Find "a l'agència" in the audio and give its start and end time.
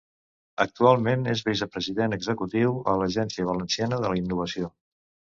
2.93-3.45